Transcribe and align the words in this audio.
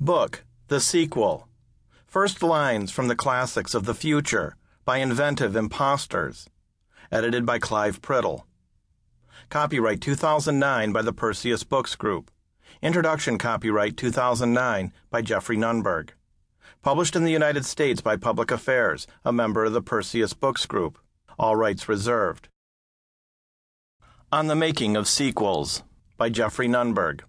Book, 0.00 0.44
the 0.66 0.80
sequel. 0.80 1.46
First 2.04 2.42
lines 2.42 2.90
from 2.90 3.06
the 3.06 3.14
classics 3.14 3.74
of 3.74 3.84
the 3.84 3.94
future 3.94 4.56
by 4.84 4.98
inventive 4.98 5.54
impostors. 5.54 6.50
Edited 7.12 7.46
by 7.46 7.60
Clive 7.60 8.02
Priddle. 8.02 8.42
Copyright 9.50 10.00
2009 10.00 10.92
by 10.92 11.00
the 11.00 11.12
Perseus 11.12 11.62
Books 11.62 11.94
Group. 11.94 12.32
Introduction 12.82 13.38
copyright 13.38 13.96
2009 13.96 14.92
by 15.10 15.22
Geoffrey 15.22 15.56
Nunberg. 15.56 16.10
Published 16.82 17.14
in 17.14 17.22
the 17.22 17.30
United 17.30 17.64
States 17.64 18.00
by 18.00 18.16
Public 18.16 18.50
Affairs, 18.50 19.06
a 19.24 19.32
member 19.32 19.64
of 19.64 19.72
the 19.72 19.80
Perseus 19.80 20.32
Books 20.32 20.66
Group. 20.66 20.98
All 21.38 21.54
rights 21.54 21.88
reserved. 21.88 22.48
On 24.32 24.48
the 24.48 24.56
Making 24.56 24.96
of 24.96 25.06
Sequels 25.06 25.84
by 26.16 26.30
Geoffrey 26.30 26.66
Nunberg. 26.66 27.20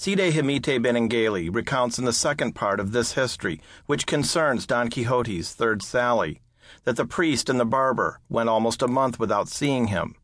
Cide 0.00 0.32
Hamete 0.32 0.82
Benengeli 0.82 1.54
recounts 1.54 1.98
in 1.98 2.06
the 2.06 2.12
second 2.14 2.54
part 2.54 2.80
of 2.80 2.92
this 2.92 3.12
history, 3.12 3.60
which 3.84 4.06
concerns 4.06 4.64
Don 4.64 4.88
Quixote's 4.88 5.52
third 5.52 5.82
sally, 5.82 6.40
that 6.84 6.96
the 6.96 7.04
priest 7.04 7.50
and 7.50 7.60
the 7.60 7.66
barber 7.66 8.18
went 8.30 8.48
almost 8.48 8.80
a 8.80 8.88
month 8.88 9.18
without 9.18 9.46
seeing 9.46 9.88
him, 9.88 10.14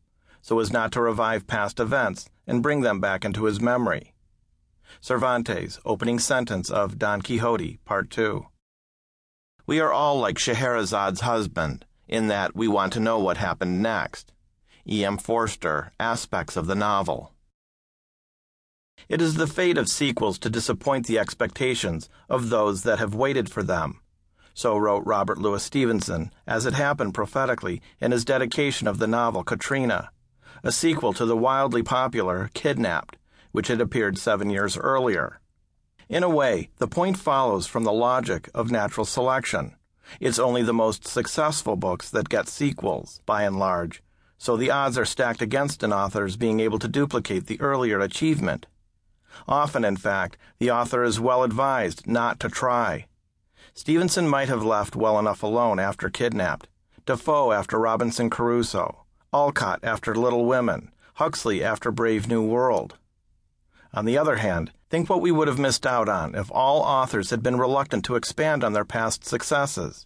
so 0.41 0.59
as 0.59 0.73
not 0.73 0.91
to 0.93 1.01
revive 1.01 1.45
past 1.45 1.79
events 1.79 2.27
and 2.47 2.63
bring 2.63 2.81
them 2.81 2.99
back 2.99 3.23
into 3.23 3.43
his 3.43 3.61
memory. 3.61 4.15
Cervantes, 4.99 5.79
opening 5.85 6.17
sentence 6.17 6.71
of 6.71 6.97
Don 6.97 7.21
Quixote, 7.21 7.77
Part 7.85 8.09
2. 8.09 8.47
We 9.67 9.79
are 9.79 9.93
all 9.93 10.19
like 10.19 10.39
Scheherazade's 10.39 11.21
husband, 11.21 11.85
in 12.07 12.29
that 12.29 12.55
we 12.55 12.67
want 12.67 12.93
to 12.93 12.99
know 12.99 13.19
what 13.19 13.37
happened 13.37 13.83
next. 13.83 14.33
E. 14.89 15.05
M. 15.05 15.19
Forster, 15.19 15.91
Aspects 15.99 16.57
of 16.57 16.65
the 16.65 16.73
Novel. 16.73 17.31
It 19.09 19.21
is 19.21 19.35
the 19.35 19.47
fate 19.47 19.77
of 19.77 19.87
sequels 19.87 20.37
to 20.39 20.49
disappoint 20.49 21.07
the 21.07 21.17
expectations 21.17 22.09
of 22.29 22.49
those 22.49 22.83
that 22.83 22.99
have 22.99 23.15
waited 23.15 23.49
for 23.49 23.63
them. 23.63 24.01
So 24.53 24.75
wrote 24.75 25.05
Robert 25.05 25.37
Louis 25.37 25.63
Stevenson, 25.63 26.33
as 26.45 26.65
it 26.65 26.73
happened 26.73 27.13
prophetically 27.13 27.81
in 28.01 28.11
his 28.11 28.25
dedication 28.25 28.87
of 28.87 28.99
the 28.99 29.07
novel 29.07 29.43
Catriona, 29.43 30.09
a 30.63 30.71
sequel 30.71 31.13
to 31.13 31.25
the 31.25 31.37
wildly 31.37 31.83
popular 31.83 32.49
Kidnapped, 32.53 33.17
which 33.51 33.67
had 33.67 33.79
appeared 33.79 34.17
seven 34.17 34.49
years 34.49 34.77
earlier. 34.77 35.39
In 36.09 36.23
a 36.23 36.29
way, 36.29 36.69
the 36.77 36.87
point 36.87 37.17
follows 37.17 37.67
from 37.67 37.83
the 37.83 37.93
logic 37.93 38.49
of 38.53 38.71
natural 38.71 39.05
selection. 39.05 39.75
It's 40.19 40.39
only 40.39 40.63
the 40.63 40.73
most 40.73 41.07
successful 41.07 41.75
books 41.75 42.09
that 42.09 42.29
get 42.29 42.47
sequels, 42.47 43.21
by 43.25 43.43
and 43.43 43.59
large, 43.59 44.01
so 44.37 44.57
the 44.57 44.71
odds 44.71 44.97
are 44.97 45.05
stacked 45.05 45.41
against 45.41 45.83
an 45.83 45.93
author's 45.93 46.35
being 46.35 46.59
able 46.59 46.79
to 46.79 46.87
duplicate 46.87 47.45
the 47.47 47.59
earlier 47.61 47.99
achievement. 47.99 48.65
Often, 49.47 49.85
in 49.85 49.97
fact, 49.97 50.37
the 50.59 50.71
author 50.71 51.03
is 51.03 51.19
well 51.19 51.43
advised 51.43 52.07
not 52.07 52.39
to 52.39 52.49
try. 52.49 53.07
Stevenson 53.73 54.27
might 54.27 54.47
have 54.49 54.63
left 54.63 54.95
well 54.95 55.19
enough 55.19 55.43
alone 55.43 55.79
after 55.79 56.09
Kidnapped, 56.09 56.67
Defoe 57.05 57.51
after 57.51 57.77
Robinson 57.77 58.29
Crusoe, 58.29 59.03
Alcott 59.33 59.79
after 59.83 60.15
Little 60.15 60.45
Women, 60.45 60.91
Huxley 61.15 61.63
after 61.63 61.91
Brave 61.91 62.27
New 62.27 62.43
World. 62.43 62.95
On 63.93 64.05
the 64.05 64.17
other 64.17 64.37
hand, 64.37 64.71
think 64.89 65.09
what 65.09 65.21
we 65.21 65.31
would 65.31 65.47
have 65.47 65.59
missed 65.59 65.85
out 65.85 66.09
on 66.09 66.35
if 66.35 66.51
all 66.51 66.81
authors 66.81 67.29
had 67.29 67.43
been 67.43 67.57
reluctant 67.57 68.05
to 68.05 68.15
expand 68.15 68.63
on 68.63 68.73
their 68.73 68.85
past 68.85 69.25
successes. 69.25 70.05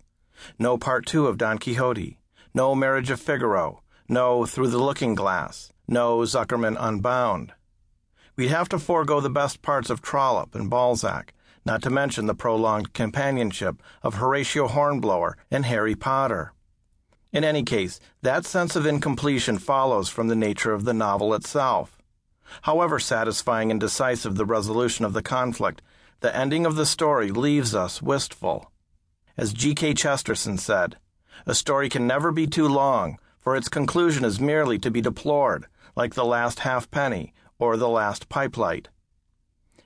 No 0.57 0.77
part 0.77 1.05
two 1.05 1.27
of 1.27 1.37
Don 1.37 1.57
Quixote, 1.57 2.17
no 2.53 2.75
Marriage 2.75 3.09
of 3.09 3.19
Figaro, 3.19 3.81
no 4.07 4.45
Through 4.45 4.69
the 4.69 4.77
Looking 4.77 5.15
Glass, 5.15 5.71
no 5.87 6.19
Zuckerman 6.19 6.77
Unbound. 6.79 7.53
We'd 8.35 8.47
have 8.47 8.69
to 8.69 8.79
forego 8.79 9.19
the 9.19 9.29
best 9.29 9.61
parts 9.61 9.89
of 9.89 10.01
Trollope 10.01 10.55
and 10.55 10.69
Balzac, 10.69 11.33
not 11.65 11.81
to 11.83 11.89
mention 11.89 12.25
the 12.25 12.33
prolonged 12.33 12.93
companionship 12.93 13.83
of 14.01 14.15
Horatio 14.15 14.67
Hornblower 14.67 15.37
and 15.51 15.65
Harry 15.65 15.95
Potter. 15.95 16.53
In 17.33 17.43
any 17.43 17.63
case, 17.63 17.99
that 18.21 18.45
sense 18.45 18.75
of 18.75 18.85
incompletion 18.85 19.57
follows 19.57 20.09
from 20.09 20.27
the 20.27 20.35
nature 20.35 20.73
of 20.73 20.85
the 20.85 20.93
novel 20.93 21.33
itself. 21.33 22.01
However 22.63 22.99
satisfying 22.99 23.69
and 23.69 23.79
decisive 23.79 24.35
the 24.35 24.45
resolution 24.45 25.05
of 25.05 25.13
the 25.13 25.21
conflict, 25.21 25.81
the 26.21 26.35
ending 26.35 26.65
of 26.65 26.75
the 26.75 26.85
story 26.85 27.31
leaves 27.31 27.75
us 27.75 28.01
wistful. 28.01 28.71
As 29.37 29.53
G.K. 29.53 29.93
Chesterton 29.93 30.57
said, 30.57 30.97
a 31.45 31.55
story 31.55 31.89
can 31.89 32.07
never 32.07 32.31
be 32.31 32.47
too 32.47 32.67
long, 32.67 33.17
for 33.39 33.55
its 33.55 33.69
conclusion 33.69 34.23
is 34.23 34.39
merely 34.39 34.77
to 34.79 34.91
be 34.91 35.01
deplored, 35.01 35.65
like 35.95 36.13
the 36.13 36.25
last 36.25 36.59
halfpenny 36.59 37.33
or 37.61 37.77
the 37.77 37.87
last 37.87 38.27
pipelight. 38.27 38.89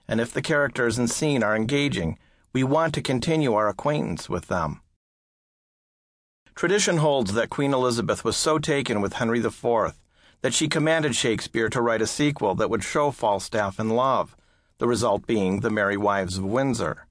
And 0.08 0.22
if 0.22 0.32
the 0.32 0.42
characters 0.42 0.98
and 0.98 1.12
scene 1.12 1.44
are 1.44 1.56
engaging, 1.56 2.18
we 2.54 2.64
want 2.64 2.94
to 2.94 3.02
continue 3.02 3.54
our 3.54 3.68
acquaintance 3.68 4.30
with 4.30 4.48
them. 4.48 4.80
Tradition 6.56 6.98
holds 6.98 7.34
that 7.34 7.50
Queen 7.50 7.74
Elizabeth 7.74 8.24
was 8.24 8.38
so 8.38 8.58
taken 8.58 9.02
with 9.02 9.14
Henry 9.14 9.40
IV 9.40 9.94
that 10.42 10.54
she 10.54 10.70
commanded 10.70 11.18
Shakespeare 11.18 11.68
to 11.68 11.82
write 11.82 12.02
a 12.02 12.08
sequel 12.08 12.56
that 12.56 12.70
would 12.70 12.84
show 12.84 13.12
Falstaff 13.12 13.78
in 13.78 13.90
love, 13.90 14.38
the 14.78 14.88
result 14.88 15.28
being 15.28 15.60
The 15.60 15.70
Merry 15.70 15.98
Wives 15.98 16.38
of 16.38 16.46
Windsor. 16.46 17.08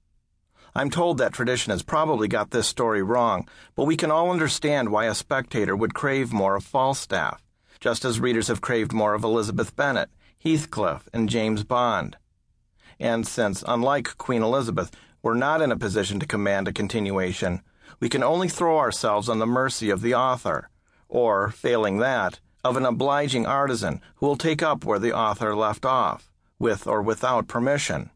I'm 0.75 0.89
told 0.89 1.19
that 1.19 1.35
tradition 1.35 1.73
has 1.73 1.83
probably 1.83 2.27
got 2.27 2.53
this 2.53 2.67
story 2.67 3.03
wrong, 3.03 3.47
but 3.77 3.85
we 3.85 3.97
can 3.97 4.11
all 4.11 4.31
understand 4.31 4.89
why 4.89 5.05
a 5.05 5.15
spectator 5.15 5.77
would 5.77 5.93
crave 5.93 6.33
more 6.33 6.57
of 6.57 6.65
Falstaff, 6.65 7.45
just 7.81 8.03
as 8.07 8.19
readers 8.19 8.49
have 8.49 8.63
craved 8.63 8.95
more 8.95 9.13
of 9.13 9.25
Elizabeth 9.25 9.77
Bennet 9.77 10.09
Heathcliff, 10.43 11.09
and 11.13 11.29
James 11.29 11.65
Bond. 11.65 12.17
And 12.99 13.27
since, 13.27 13.65
unlike 13.67 14.17
Queen 14.19 14.43
Elizabeth, 14.43 14.91
we're 15.23 15.35
not 15.35 15.63
in 15.63 15.73
a 15.73 15.77
position 15.77 16.21
to 16.21 16.27
command 16.27 16.69
a 16.69 16.73
continuation, 16.73 17.63
we 18.01 18.09
can 18.09 18.23
only 18.23 18.49
throw 18.49 18.79
ourselves 18.79 19.29
on 19.29 19.39
the 19.39 19.47
mercy 19.47 19.91
of 19.91 20.03
the 20.03 20.15
author, 20.15 20.69
or, 21.09 21.51
failing 21.51 21.99
that, 21.99 22.41
of 22.63 22.77
an 22.77 22.87
obliging 22.87 23.47
artisan 23.47 24.01
who 24.17 24.27
will 24.27 24.37
take 24.37 24.63
up 24.63 24.85
where 24.85 24.99
the 24.99 25.13
author 25.13 25.55
left 25.55 25.85
off, 25.85 26.31
with 26.59 26.87
or 26.87 27.03
without 27.03 27.49
permission. 27.49 28.11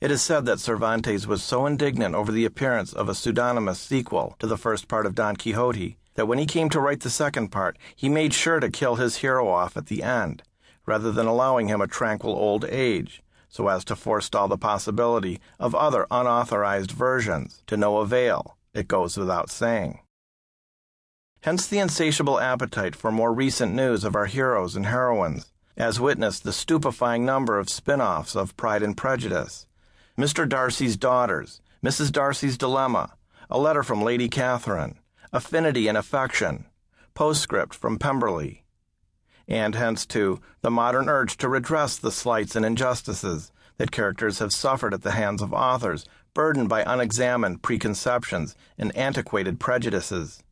It 0.00 0.10
is 0.12 0.22
said 0.22 0.44
that 0.46 0.60
Cervantes 0.60 1.26
was 1.26 1.42
so 1.42 1.66
indignant 1.66 2.14
over 2.14 2.30
the 2.30 2.44
appearance 2.44 2.92
of 2.92 3.08
a 3.08 3.14
pseudonymous 3.14 3.80
sequel 3.80 4.36
to 4.38 4.46
the 4.46 4.56
first 4.56 4.86
part 4.86 5.06
of 5.06 5.14
Don 5.14 5.34
Quixote 5.36 5.98
that 6.14 6.26
when 6.26 6.38
he 6.38 6.46
came 6.46 6.68
to 6.70 6.80
write 6.80 7.00
the 7.00 7.10
second 7.10 7.48
part, 7.48 7.76
he 7.94 8.08
made 8.08 8.32
sure 8.32 8.60
to 8.60 8.70
kill 8.70 8.96
his 8.96 9.16
hero 9.16 9.48
off 9.48 9.76
at 9.76 9.86
the 9.86 10.02
end, 10.02 10.42
rather 10.88 11.12
than 11.12 11.26
allowing 11.26 11.68
him 11.68 11.82
a 11.82 11.86
tranquil 11.86 12.32
old 12.32 12.64
age, 12.64 13.22
so 13.48 13.68
as 13.68 13.84
to 13.84 13.94
forestall 13.94 14.48
the 14.48 14.56
possibility 14.56 15.38
of 15.60 15.74
other 15.74 16.06
unauthorized 16.10 16.90
versions, 16.90 17.62
to 17.66 17.76
no 17.76 17.98
avail, 17.98 18.56
it 18.72 18.88
goes 18.88 19.16
without 19.16 19.50
saying. 19.50 20.00
Hence 21.42 21.66
the 21.66 21.78
insatiable 21.78 22.40
appetite 22.40 22.96
for 22.96 23.12
more 23.12 23.32
recent 23.32 23.74
news 23.74 24.02
of 24.02 24.16
our 24.16 24.26
heroes 24.26 24.74
and 24.74 24.86
heroines, 24.86 25.52
as 25.76 26.00
witnessed 26.00 26.42
the 26.42 26.52
stupefying 26.52 27.24
number 27.24 27.58
of 27.58 27.68
spin 27.68 28.00
offs 28.00 28.34
of 28.34 28.56
Pride 28.56 28.82
and 28.82 28.96
Prejudice, 28.96 29.66
Mr. 30.18 30.48
Darcy's 30.48 30.96
Daughters, 30.96 31.60
Mrs. 31.84 32.10
Darcy's 32.10 32.58
Dilemma, 32.58 33.12
A 33.50 33.58
Letter 33.58 33.82
from 33.82 34.02
Lady 34.02 34.28
Catherine, 34.28 34.98
Affinity 35.32 35.86
and 35.86 35.96
Affection, 35.96 36.64
Postscript 37.14 37.74
from 37.74 37.98
Pemberley, 37.98 38.64
and 39.48 39.74
hence, 39.74 40.04
too, 40.04 40.40
the 40.60 40.70
modern 40.70 41.08
urge 41.08 41.36
to 41.38 41.48
redress 41.48 41.96
the 41.96 42.12
slights 42.12 42.54
and 42.54 42.64
injustices 42.64 43.50
that 43.78 43.90
characters 43.90 44.38
have 44.38 44.52
suffered 44.52 44.92
at 44.92 45.02
the 45.02 45.12
hands 45.12 45.40
of 45.40 45.52
authors 45.52 46.04
burdened 46.34 46.68
by 46.68 46.82
unexamined 46.82 47.62
preconceptions 47.62 48.54
and 48.76 48.94
antiquated 48.96 49.58
prejudices. 49.58 50.42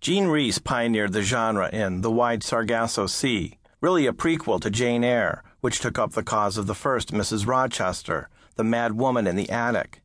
Jean 0.00 0.28
Rhys 0.28 0.58
pioneered 0.58 1.12
the 1.12 1.22
genre 1.22 1.68
in 1.70 2.02
The 2.02 2.10
Wide 2.10 2.42
Sargasso 2.42 3.06
Sea, 3.06 3.58
really 3.80 4.06
a 4.06 4.12
prequel 4.12 4.60
to 4.60 4.70
Jane 4.70 5.04
Eyre, 5.04 5.42
which 5.60 5.80
took 5.80 5.98
up 5.98 6.12
the 6.12 6.22
cause 6.22 6.58
of 6.58 6.66
the 6.66 6.74
first 6.74 7.12
Mrs. 7.12 7.46
Rochester, 7.46 8.28
the 8.56 8.64
mad 8.64 8.92
woman 8.92 9.26
in 9.26 9.36
the 9.36 9.50
attic. 9.50 10.02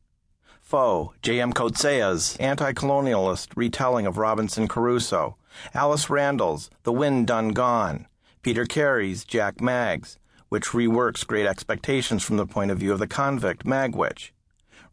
Foe, 0.72 1.12
J.M. 1.20 1.52
Coetzee's 1.52 2.34
anti-colonialist 2.38 3.48
retelling 3.56 4.06
of 4.06 4.16
Robinson 4.16 4.66
Crusoe, 4.66 5.36
Alice 5.74 6.08
Randall's 6.08 6.70
The 6.84 6.92
Wind 6.94 7.26
Done 7.26 7.50
Gone, 7.50 8.06
Peter 8.40 8.64
Carey's 8.64 9.22
Jack 9.22 9.60
Maggs, 9.60 10.16
which 10.48 10.68
reworks 10.68 11.26
Great 11.26 11.44
Expectations 11.44 12.22
from 12.22 12.38
the 12.38 12.46
point 12.46 12.70
of 12.70 12.78
view 12.78 12.90
of 12.90 13.00
the 13.00 13.06
convict 13.06 13.66
Magwitch. 13.66 14.30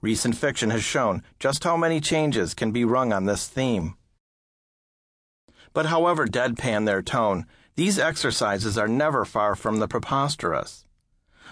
Recent 0.02 0.36
fiction 0.36 0.70
has 0.70 0.84
shown 0.84 1.24
just 1.40 1.64
how 1.64 1.78
many 1.78 2.02
changes 2.02 2.54
can 2.54 2.74
be 2.74 2.84
rung 2.84 3.14
on 3.14 3.24
this 3.24 3.48
theme. 3.48 3.96
But 5.72 5.86
however 5.86 6.28
deadpan 6.28 6.88
their 6.88 7.02
tone, 7.02 7.46
these 7.78 7.98
exercises 7.98 8.78
are 8.78 8.90
never 8.90 9.24
far 9.24 9.56
from 9.56 9.80
the 9.80 9.88
preposterous. 9.88 10.84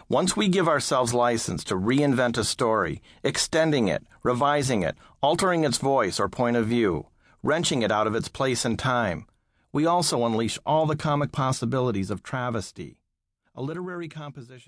Once 0.09 0.35
we 0.35 0.47
give 0.47 0.67
ourselves 0.67 1.13
license 1.13 1.63
to 1.63 1.75
reinvent 1.75 2.37
a 2.37 2.43
story, 2.43 3.01
extending 3.23 3.87
it, 3.87 4.03
revising 4.23 4.81
it, 4.81 4.95
altering 5.21 5.63
its 5.63 5.77
voice 5.77 6.19
or 6.19 6.29
point 6.29 6.57
of 6.57 6.65
view, 6.67 7.07
wrenching 7.43 7.81
it 7.81 7.91
out 7.91 8.07
of 8.07 8.15
its 8.15 8.27
place 8.27 8.65
and 8.65 8.79
time, 8.79 9.25
we 9.71 9.85
also 9.85 10.25
unleash 10.25 10.57
all 10.65 10.85
the 10.85 10.95
comic 10.95 11.31
possibilities 11.31 12.09
of 12.09 12.23
travesty. 12.23 12.99
A 13.53 13.61
literary 13.61 14.07
composition 14.07 14.65